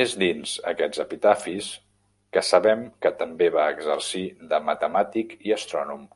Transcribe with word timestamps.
És 0.00 0.10
dins 0.22 0.50
aquests 0.72 1.00
epitafis 1.04 1.70
que 2.36 2.44
sabem 2.48 2.82
que 3.06 3.14
també 3.22 3.48
va 3.56 3.66
exercir 3.78 4.24
de 4.52 4.60
matemàtic 4.68 5.34
i 5.52 5.56
astrònom. 5.58 6.06